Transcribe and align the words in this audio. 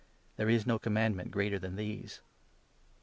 There 0.35 0.49
is 0.49 0.65
no 0.65 0.79
commandment 0.79 1.29
greater 1.29 1.59
than 1.59 1.75
these." 1.75 2.21